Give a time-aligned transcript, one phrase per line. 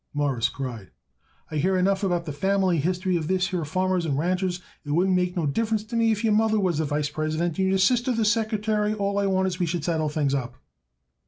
[0.15, 0.89] Morris cried.
[1.51, 4.59] "I hear enough about the family history of this here Farmers and Ranchers.
[4.83, 7.67] It wouldn't make no difference to me if your mother was the vice president and
[7.67, 8.95] your sister the secretary.
[8.95, 10.55] All I want is we should settle this thing up."